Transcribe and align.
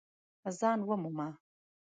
ځان 0.57 0.79
ومومه! 0.87 1.27